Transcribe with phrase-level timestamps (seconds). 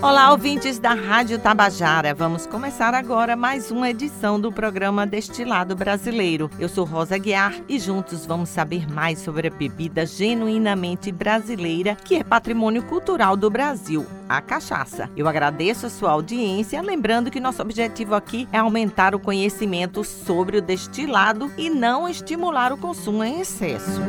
[0.00, 2.14] Olá, ouvintes da Rádio Tabajara.
[2.14, 6.48] Vamos começar agora mais uma edição do programa Destilado Brasileiro.
[6.56, 12.14] Eu sou Rosa Guiar e juntos vamos saber mais sobre a bebida genuinamente brasileira que
[12.14, 15.10] é patrimônio cultural do Brasil, a cachaça.
[15.16, 20.58] Eu agradeço a sua audiência, lembrando que nosso objetivo aqui é aumentar o conhecimento sobre
[20.58, 24.00] o destilado e não estimular o consumo em excesso.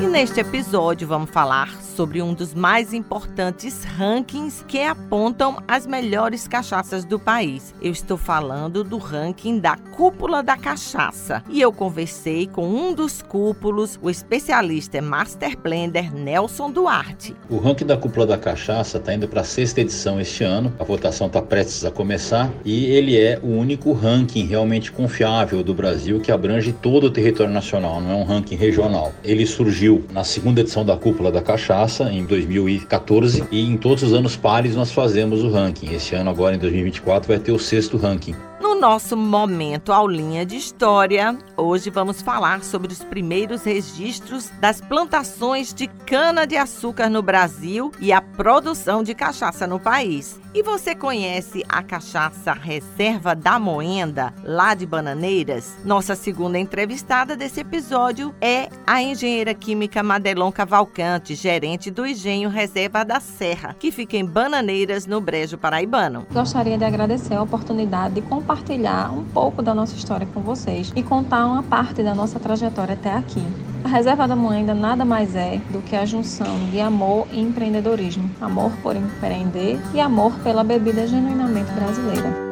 [0.00, 1.91] E neste episódio vamos falar sobre
[2.22, 7.74] um dos mais importantes rankings que apontam as melhores cachaças do país.
[7.82, 11.42] Eu estou falando do ranking da Cúpula da Cachaça.
[11.50, 17.36] E eu conversei com um dos cúpulos, o especialista Master Blender Nelson Duarte.
[17.50, 20.72] O ranking da Cúpula da Cachaça está indo para a sexta edição este ano.
[20.78, 25.74] A votação está prestes a começar e ele é o único ranking realmente confiável do
[25.74, 29.12] Brasil que abrange todo o território nacional, não é um ranking regional.
[29.22, 34.12] Ele surgiu na segunda edição da Cúpula da Cachaça em 2014 e em todos os
[34.12, 35.92] anos pares nós fazemos o ranking.
[35.92, 38.34] Esse ano agora em 2024 vai ter o sexto ranking.
[38.60, 45.74] No nosso momento aulinha de história, hoje vamos falar sobre os primeiros registros das plantações
[45.74, 50.41] de cana-de-açúcar no Brasil e a produção de cachaça no país.
[50.54, 55.78] E você conhece a cachaça Reserva da Moenda, lá de Bananeiras?
[55.82, 63.02] Nossa segunda entrevistada desse episódio é a engenheira química Madelon Cavalcante, gerente do Engenho Reserva
[63.02, 66.26] da Serra, que fica em Bananeiras, no Brejo Paraibano.
[66.30, 71.02] Gostaria de agradecer a oportunidade de compartilhar um pouco da nossa história com vocês e
[71.02, 73.42] contar uma parte da nossa trajetória até aqui.
[73.84, 78.30] A reserva da moenda nada mais é do que a junção de amor e empreendedorismo,
[78.40, 82.51] amor por empreender e amor pela bebida genuinamente brasileira.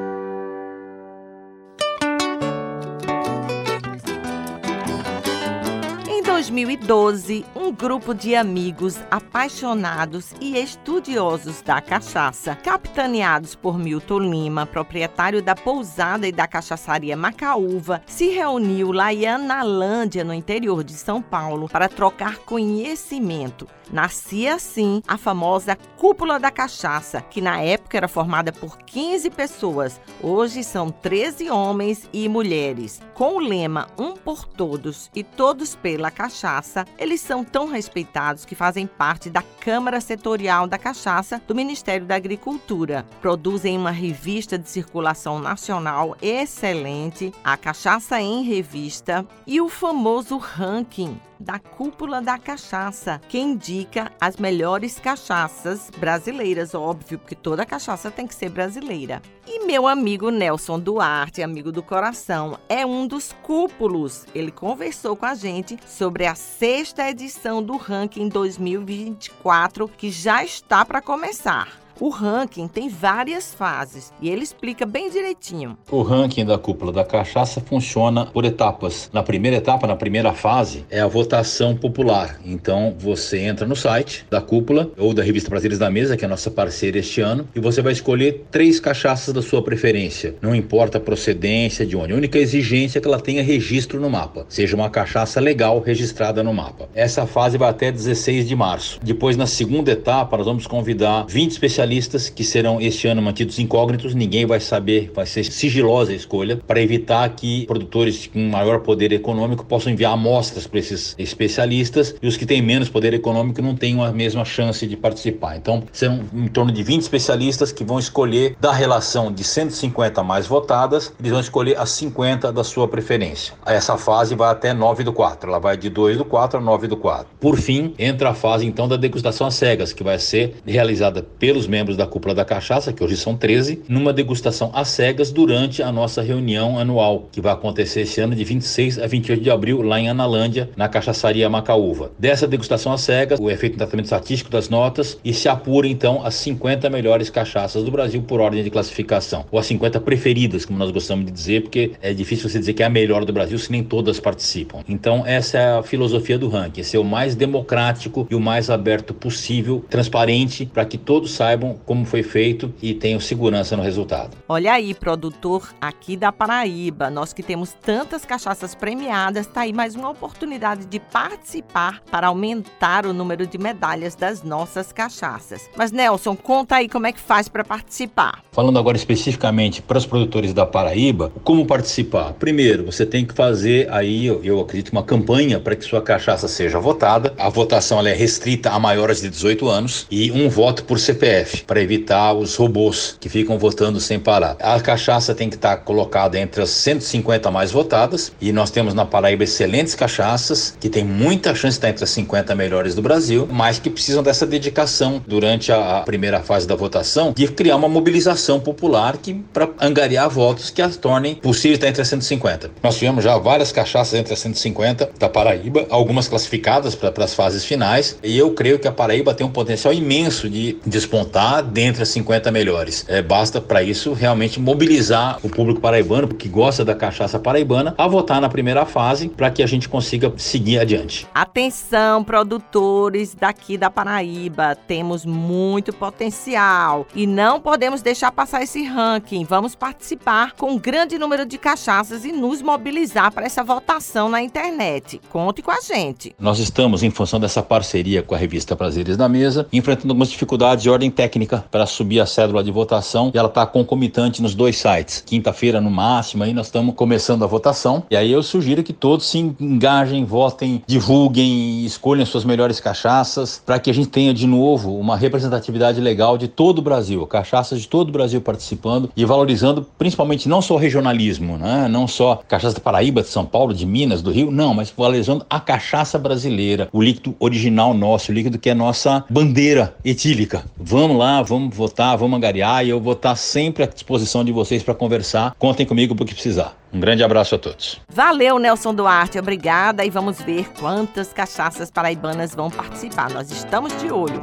[6.41, 15.43] 2012, um grupo de amigos apaixonados e estudiosos da cachaça, capitaneados por Milton Lima, proprietário
[15.43, 21.21] da pousada e da cachaçaria Macaúva, se reuniu lá em Analândia, no interior de São
[21.21, 23.69] Paulo, para trocar conhecimento.
[23.93, 30.01] Nascia assim a famosa Cúpula da Cachaça, que na época era formada por 15 pessoas,
[30.23, 33.03] hoje são 13 homens e mulheres.
[33.15, 38.45] Com o lema Um por Todos e Todos pela Cachaça, cachaça, eles são tão respeitados
[38.45, 43.05] que fazem parte da Câmara Setorial da Cachaça do Ministério da Agricultura.
[43.21, 51.19] Produzem uma revista de circulação nacional excelente, a Cachaça em Revista e o famoso ranking
[51.41, 58.27] da Cúpula da Cachaça, que indica as melhores cachaças brasileiras, óbvio, porque toda cachaça tem
[58.27, 59.23] que ser brasileira.
[59.47, 64.27] E meu amigo Nelson Duarte, amigo do coração, é um dos cúpulos.
[64.35, 70.85] Ele conversou com a gente sobre a sexta edição do ranking 2024, que já está
[70.85, 71.81] para começar.
[72.01, 75.77] O ranking tem várias fases e ele explica bem direitinho.
[75.91, 79.11] O ranking da cúpula da cachaça funciona por etapas.
[79.13, 82.41] Na primeira etapa, na primeira fase, é a votação popular.
[82.43, 86.27] Então você entra no site da cúpula ou da revista Brasileiros da Mesa, que é
[86.27, 90.35] a nossa parceira este ano, e você vai escolher três cachaças da sua preferência.
[90.41, 92.15] Não importa a procedência de onde.
[92.15, 96.43] A única exigência é que ela tenha registro no mapa, seja uma cachaça legal registrada
[96.43, 96.89] no mapa.
[96.95, 98.99] Essa fase vai até 16 de março.
[99.03, 101.90] Depois, na segunda etapa, nós vamos convidar 20 especialistas
[102.35, 106.81] que serão este ano mantidos incógnitos, ninguém vai saber, vai ser sigilosa a escolha, para
[106.81, 112.37] evitar que produtores com maior poder econômico possam enviar amostras para esses especialistas e os
[112.37, 115.57] que têm menos poder econômico não tenham a mesma chance de participar.
[115.57, 120.47] Então, serão em torno de 20 especialistas que vão escolher da relação de 150 mais
[120.47, 123.55] votadas, eles vão escolher as 50 da sua preferência.
[123.67, 126.87] Essa fase vai até 9 do 4, ela vai de 2 do 4 a 9
[126.87, 127.27] do 4.
[127.41, 131.67] Por fim, entra a fase então da degustação às cegas, que vai ser realizada pelos
[131.67, 135.83] membros membros da Cúpula da Cachaça, que hoje são 13, numa degustação às cegas durante
[135.83, 139.81] a nossa reunião anual, que vai acontecer esse ano de 26 a 28 de abril,
[139.81, 142.13] lá em Analândia, na Cachaçaria Macaúva.
[142.19, 146.25] Dessa degustação às cegas, o efeito de tratamento estatístico das notas e se apura então
[146.25, 150.79] as 50 melhores cachaças do Brasil por ordem de classificação, ou as 50 preferidas, como
[150.79, 153.59] nós gostamos de dizer, porque é difícil você dizer que é a melhor do Brasil
[153.59, 154.81] se nem todas participam.
[154.87, 159.15] Então, essa é a filosofia do ranking, ser o mais democrático e o mais aberto
[159.15, 164.37] possível, transparente, para que todos saibam como foi feito e tenham segurança no resultado.
[164.49, 169.95] Olha aí, produtor aqui da Paraíba, nós que temos tantas cachaças premiadas, tá aí mais
[169.95, 175.69] uma oportunidade de participar para aumentar o número de medalhas das nossas cachaças.
[175.77, 178.43] Mas Nelson, conta aí como é que faz para participar.
[178.53, 182.33] Falando agora especificamente para os produtores da Paraíba, como participar?
[182.35, 186.79] Primeiro, você tem que fazer aí, eu acredito, uma campanha para que sua cachaça seja
[186.79, 187.35] votada.
[187.39, 191.50] A votação é restrita a maiores de 18 anos e um voto por CPF.
[191.67, 194.57] Para evitar os robôs que ficam votando sem parar.
[194.61, 198.95] A cachaça tem que estar tá colocada entre as 150 mais votadas e nós temos
[198.95, 203.03] na Paraíba excelentes cachaças que tem muita chance de estar entre as 50 melhores do
[203.03, 207.89] Brasil, mas que precisam dessa dedicação durante a primeira fase da votação de criar uma
[207.89, 212.71] mobilização popular que para angariar votos que as tornem possível estar entre as 150.
[212.83, 217.65] Nós tivemos já várias cachaças entre as 150 da Paraíba, algumas classificadas para as fases
[217.65, 221.40] finais, e eu creio que a Paraíba tem um potencial imenso de despontar
[221.73, 223.05] dentre as 50 melhores.
[223.09, 228.07] É, basta para isso realmente mobilizar o público paraibano que gosta da cachaça paraibana a
[228.07, 231.27] votar na primeira fase para que a gente consiga seguir adiante.
[231.35, 239.45] Atenção, produtores daqui da Paraíba, temos muito potencial e não podemos deixar passar esse ranking.
[239.45, 244.43] Vamos participar com um grande número de cachaças e nos mobilizar para essa votação na
[244.43, 245.21] internet.
[245.31, 246.35] Conte com a gente.
[246.39, 250.83] Nós estamos, em função dessa parceria com a revista Prazeres da Mesa, enfrentando algumas dificuldades
[250.83, 254.77] de ordem técnica para subir a cédula de votação e ela está concomitante nos dois
[254.77, 255.23] sites.
[255.25, 258.03] Quinta-feira, no máximo, aí nós estamos começando a votação.
[258.11, 263.79] E aí eu sugiro que todos se engajem, votem, divulguem, escolham suas melhores cachaças para
[263.79, 267.89] que a gente tenha de novo uma representatividade legal de todo o Brasil, cachaças de
[267.89, 271.87] todo o Brasil participando e valorizando principalmente não só o regionalismo, né?
[271.89, 275.47] não só cachaça da Paraíba, de São Paulo, de Minas, do Rio, não, mas valorizando
[275.49, 280.65] a cachaça brasileira, o líquido original nosso, o líquido que é nossa bandeira etílica.
[280.77, 284.83] Vamos lá, vamos votar, vamos angariar e eu vou estar sempre à disposição de vocês
[284.83, 285.55] para conversar.
[285.59, 286.75] Contem comigo para o que precisar.
[286.93, 288.01] Um grande abraço a todos.
[288.09, 293.31] Valeu, Nelson Duarte, obrigada e vamos ver quantas cachaças paraibanas vão participar.
[293.31, 294.43] Nós estamos de olho.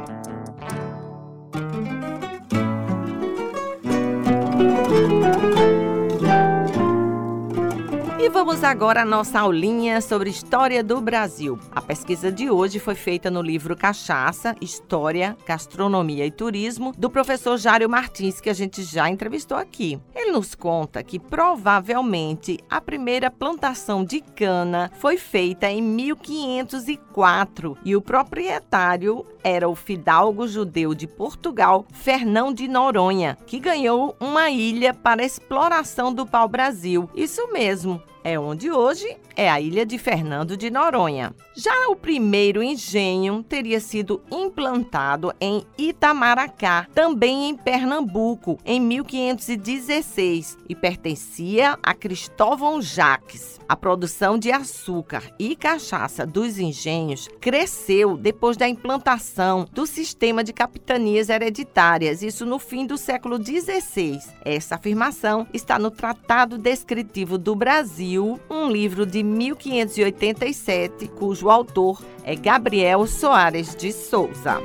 [8.20, 11.56] E vamos agora à nossa aulinha sobre história do Brasil.
[11.70, 17.56] A pesquisa de hoje foi feita no livro Cachaça, História, Gastronomia e Turismo, do professor
[17.56, 20.00] Jário Martins, que a gente já entrevistou aqui.
[20.16, 27.94] Ele nos conta que provavelmente a primeira plantação de cana foi feita em 1504 e
[27.94, 34.92] o proprietário era o fidalgo judeu de Portugal, Fernão de Noronha, que ganhou uma ilha
[34.92, 37.08] para exploração do pau-brasil.
[37.14, 41.32] Isso mesmo, é onde hoje é a ilha de Fernando de Noronha.
[41.54, 50.74] Já o primeiro engenho teria sido implantado em Itamaracá, também em Pernambuco, em 1516 e
[50.74, 53.60] pertencia a Cristóvão Jaques.
[53.68, 60.52] A produção de açúcar e cachaça dos engenhos cresceu depois da implantação do sistema de
[60.52, 64.18] capitanias hereditárias, isso no fim do século XVI.
[64.42, 72.34] Essa afirmação está no Tratado Descritivo do Brasil, um livro de 1587, cujo autor é
[72.34, 74.60] Gabriel Soares de Souza.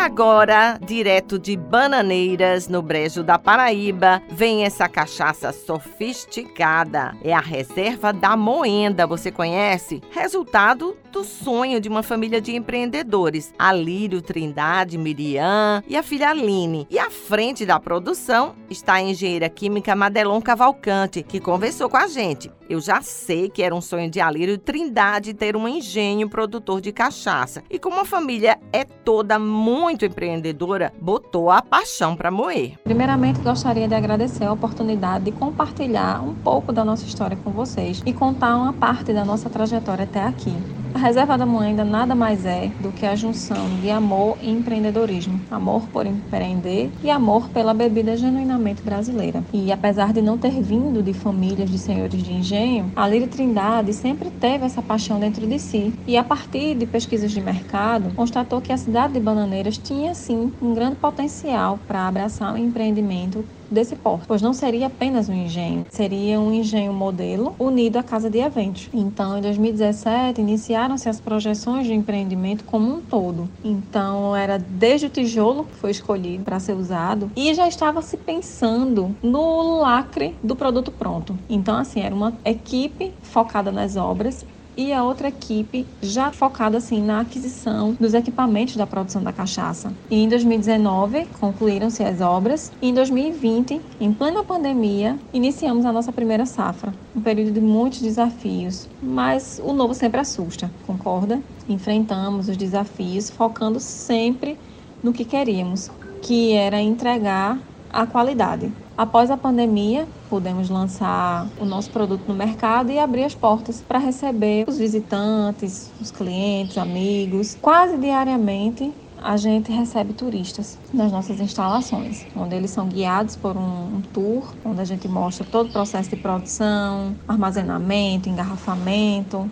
[0.00, 7.14] Agora, direto de Bananeiras, no Brejo da Paraíba, vem essa cachaça sofisticada.
[7.22, 10.00] É a reserva da Moenda, você conhece?
[10.10, 16.86] Resultado do sonho de uma família de empreendedores, Alírio Trindade, Miriam e a filha Aline.
[16.88, 22.06] E à frente da produção está a engenheira química Madelon Cavalcante, que conversou com a
[22.06, 22.50] gente.
[22.68, 26.92] Eu já sei que era um sonho de Alírio Trindade ter um engenho produtor de
[26.92, 27.64] cachaça.
[27.68, 32.74] E como a família é toda muito empreendedora, botou a paixão para moer.
[32.84, 38.02] Primeiramente, gostaria de agradecer a oportunidade de compartilhar um pouco da nossa história com vocês
[38.04, 40.54] e contar uma parte da nossa trajetória até aqui.
[40.92, 45.40] A reserva da Moenda nada mais é do que a junção de amor e empreendedorismo.
[45.50, 49.42] Amor por empreender e amor pela bebida genuinamente brasileira.
[49.52, 53.92] E apesar de não ter vindo de famílias de senhores de engenho, a Lírio Trindade
[53.92, 55.94] sempre teve essa paixão dentro de si.
[56.06, 60.52] E a partir de pesquisas de mercado, constatou que a cidade de Bananeiras tinha sim
[60.60, 65.86] um grande potencial para abraçar um empreendimento desse porte, pois não seria apenas um engenho,
[65.88, 68.88] seria um engenho modelo unido à casa de eventos.
[68.92, 73.48] Então, em 2017, iniciaram-se as projeções de empreendimento como um todo.
[73.62, 78.16] Então, era desde o tijolo que foi escolhido para ser usado e já estava se
[78.16, 81.36] pensando no lacre do produto pronto.
[81.48, 84.44] Então, assim, era uma equipe focada nas obras
[84.76, 89.94] e a outra equipe já focada assim na aquisição dos equipamentos da produção da cachaça.
[90.10, 96.12] E em 2019 concluíram-se as obras e em 2020, em plena pandemia, iniciamos a nossa
[96.12, 96.92] primeira safra.
[97.14, 101.42] Um período de muitos desafios, mas o novo sempre assusta, concorda?
[101.68, 104.58] Enfrentamos os desafios focando sempre
[105.02, 105.90] no que queríamos,
[106.22, 108.72] que era entregar a qualidade.
[109.00, 113.98] Após a pandemia, pudemos lançar o nosso produto no mercado e abrir as portas para
[113.98, 122.26] receber os visitantes, os clientes, amigos, quase diariamente a gente recebe turistas nas nossas instalações,
[122.36, 126.10] onde eles são guiados por um, um, tour, onde a gente mostra todo o processo
[126.10, 129.50] de produção, armazenamento, engarrafamento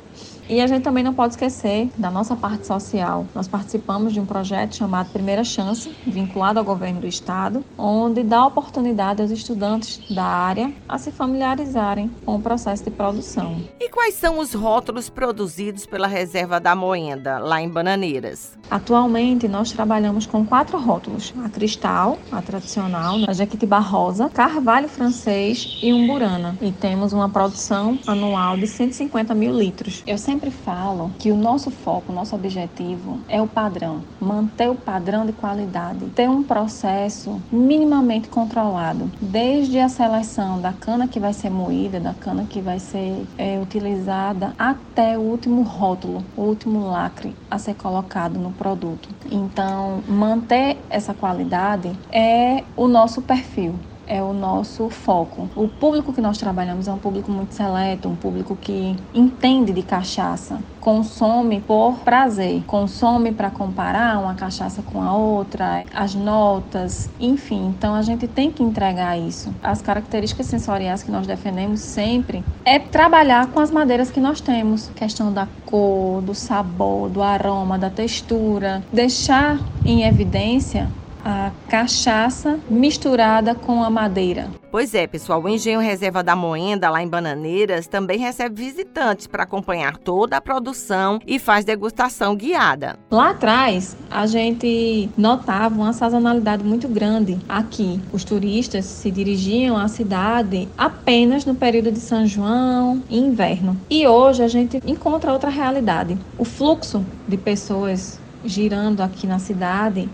[0.49, 3.27] e a gente também não pode esquecer da nossa parte social.
[3.35, 8.47] Nós participamos de um projeto chamado Primeira Chance, vinculado ao governo do estado, onde dá
[8.47, 13.61] oportunidade aos estudantes da área a se familiarizarem com o processo de produção.
[13.79, 18.57] E quais são os rótulos produzidos pela Reserva da Moenda, lá em Bananeiras?
[18.71, 25.79] Atualmente, nós trabalhamos com quatro rótulos: a Cristal, a tradicional, a Jequitibá Rosa, Carvalho Francês
[25.83, 26.57] e Umburana.
[26.61, 30.03] E temos uma produção anual de 150 mil litros.
[30.07, 34.71] Eu sempre sempre falo que o nosso foco, o nosso objetivo é o padrão, manter
[34.71, 41.19] o padrão de qualidade, ter um processo minimamente controlado, desde a seleção da cana que
[41.19, 46.43] vai ser moída, da cana que vai ser é, utilizada, até o último rótulo, o
[46.43, 49.09] último lacre a ser colocado no produto.
[49.33, 53.75] Então, manter essa qualidade é o nosso perfil
[54.09, 55.49] é o nosso foco.
[55.55, 59.83] O público que nós trabalhamos é um público muito seleto, um público que entende de
[59.83, 67.67] cachaça, consome por prazer, consome para comparar uma cachaça com a outra, as notas, enfim.
[67.67, 69.55] Então a gente tem que entregar isso.
[69.63, 74.89] As características sensoriais que nós defendemos sempre é trabalhar com as madeiras que nós temos,
[74.95, 80.91] questão da cor, do sabor, do aroma, da textura, deixar em evidência
[81.29, 84.49] a cachaça misturada com a madeira.
[84.71, 89.43] Pois é, pessoal, o Engenho Reserva da Moenda, lá em Bananeiras, também recebe visitantes para
[89.43, 92.99] acompanhar toda a produção e faz degustação guiada.
[93.11, 98.01] Lá atrás, a gente notava uma sazonalidade muito grande aqui.
[98.11, 103.77] Os turistas se dirigiam à cidade apenas no período de São João e inverno.
[103.91, 106.17] E hoje a gente encontra outra realidade.
[106.39, 110.09] O fluxo de pessoas girando aqui na cidade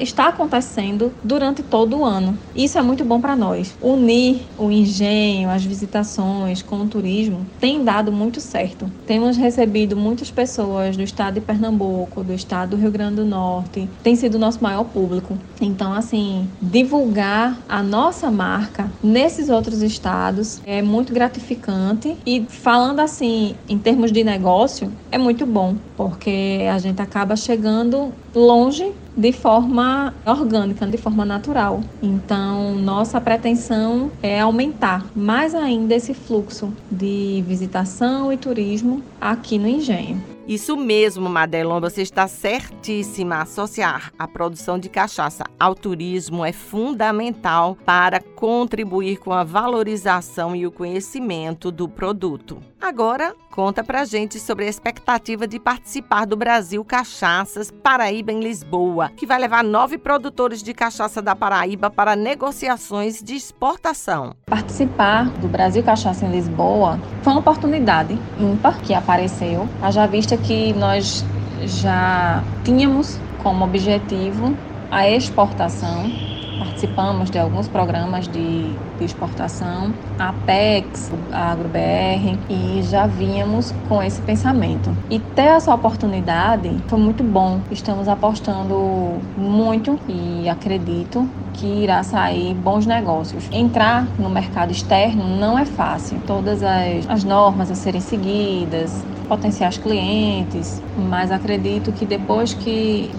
[0.00, 2.38] está acontecendo durante todo o ano.
[2.54, 3.76] Isso é muito bom para nós.
[3.82, 8.90] Unir o engenho, as visitações com o turismo tem dado muito certo.
[9.06, 13.88] Temos recebido muitas pessoas do estado de Pernambuco, do estado do Rio Grande do Norte,
[14.02, 15.36] tem sido o nosso maior público.
[15.60, 23.54] Então, assim, divulgar a nossa marca nesses outros estados é muito gratificante e falando assim,
[23.68, 29.32] em termos de negócio, é muito bom, porque a gente acaba chegando chegando longe de
[29.32, 31.80] forma orgânica, de forma natural.
[32.00, 39.66] Então, nossa pretensão é aumentar mais ainda esse fluxo de visitação e turismo aqui no
[39.66, 40.22] engenho.
[40.46, 43.42] Isso mesmo, Madelon, você está certíssima.
[43.42, 50.66] Associar a produção de cachaça ao turismo é fundamental para contribuir com a valorização e
[50.66, 52.62] o conhecimento do produto.
[52.80, 59.10] Agora, conta pra gente sobre a expectativa de participar do Brasil Cachaças Paraíba em Lisboa,
[59.16, 64.32] que vai levar nove produtores de cachaça da Paraíba para negociações de exportação.
[64.46, 70.72] Participar do Brasil Cachaça em Lisboa foi uma oportunidade ímpar que apareceu, haja vista que
[70.72, 71.24] nós
[71.64, 74.56] já tínhamos como objetivo
[74.90, 76.27] a exportação
[76.58, 84.02] participamos de alguns programas de, de exportação, a Apex, a AgroBR, e já vínhamos com
[84.02, 84.94] esse pensamento.
[85.08, 87.60] E ter essa oportunidade foi muito bom.
[87.70, 93.48] Estamos apostando muito e acredito que irá sair bons negócios.
[93.50, 96.20] Entrar no mercado externo não é fácil.
[96.26, 103.10] Todas as, as normas a serem seguidas, potenciais clientes, mas acredito que depois que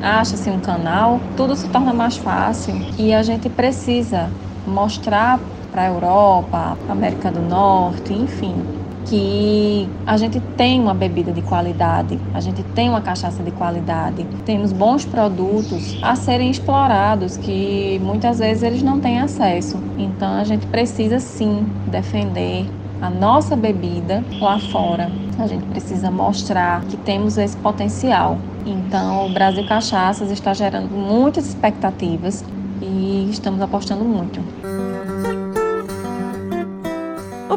[0.00, 5.40] acha-se um canal, tudo se torna mais fácil e a gente precisa mostrar
[5.70, 8.72] para a Europa, América do Norte, enfim,
[9.04, 14.26] que a gente tem uma bebida de qualidade, a gente tem uma cachaça de qualidade,
[14.44, 19.82] temos bons produtos a serem explorados que muitas vezes eles não têm acesso.
[19.96, 25.27] Então a gente precisa sim defender a nossa bebida lá fora.
[25.38, 28.36] A gente precisa mostrar que temos esse potencial.
[28.66, 32.44] Então, o Brasil Cachaças está gerando muitas expectativas
[32.82, 34.40] e estamos apostando muito.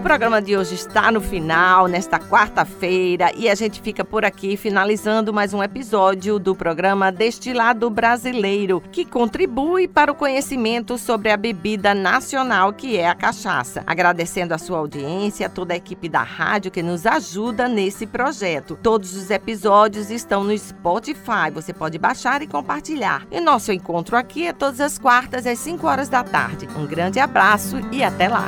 [0.02, 4.58] O programa de hoje está no final, nesta quarta-feira, e a gente fica por aqui
[4.58, 11.38] finalizando mais um episódio do programa Destilado Brasileiro, que contribui para o conhecimento sobre a
[11.38, 13.84] bebida nacional que é a cachaça.
[13.86, 18.80] Agradecendo a sua audiência, toda a equipe da rádio que nos ajuda nesse projeto.
[18.82, 23.28] Todos os episódios estão no Spotify, você pode baixar e compartilhar.
[23.30, 26.68] E nosso encontro aqui é todas as quartas às 5 horas da tarde.
[26.76, 28.48] Um grande abraço e até lá!